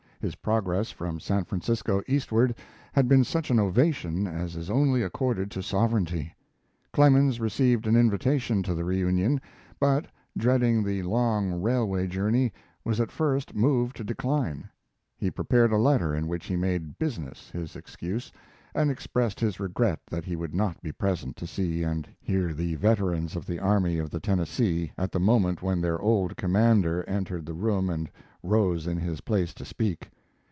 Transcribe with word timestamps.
His 0.23 0.35
progress 0.35 0.91
from 0.91 1.19
San 1.19 1.45
Francisco 1.45 2.03
eastward 2.07 2.53
had 2.93 3.07
been 3.07 3.23
such 3.23 3.49
an 3.49 3.57
ovation 3.59 4.27
as 4.27 4.55
is 4.55 4.69
only 4.69 5.01
accorded 5.01 5.49
to 5.49 5.63
sovereignty. 5.63 6.35
Clemens 6.93 7.39
received 7.39 7.87
an 7.87 7.95
invitation 7.95 8.61
to 8.61 8.75
the 8.75 8.83
reunion, 8.85 9.41
but, 9.79 10.05
dreading 10.37 10.83
the 10.83 11.01
long 11.01 11.59
railway 11.59 12.05
journey, 12.05 12.53
was 12.85 12.99
at 12.99 13.11
first 13.11 13.55
moved 13.55 13.95
to 13.95 14.03
decline. 14.03 14.69
He 15.17 15.31
prepared 15.31 15.71
a 15.71 15.77
letter 15.77 16.13
in 16.13 16.27
which 16.27 16.45
he 16.45 16.55
made 16.55 16.99
"business" 16.99 17.49
his 17.49 17.75
excuse, 17.75 18.31
and 18.73 18.89
expressed 18.89 19.39
his 19.39 19.59
regret 19.59 19.99
that 20.09 20.23
he 20.23 20.35
would 20.37 20.53
not 20.53 20.81
be 20.81 20.91
present 20.91 21.35
to 21.37 21.45
see 21.47 21.83
and 21.83 22.07
hear 22.21 22.53
the 22.53 22.75
veterans 22.75 23.35
of 23.35 23.45
the 23.47 23.59
Army 23.59 23.97
of 23.97 24.09
the 24.11 24.19
Tennessee 24.19 24.93
at 24.99 25.11
the 25.11 25.19
moment 25.19 25.61
when 25.63 25.81
their 25.81 25.99
old 25.99 26.37
commander 26.37 27.03
entered 27.09 27.45
the 27.47 27.53
room 27.55 27.89
and 27.89 28.09
rose 28.43 28.87
in 28.87 28.97
his 28.97 29.21
place 29.21 29.53
to 29.53 29.63
speak. 29.65 30.09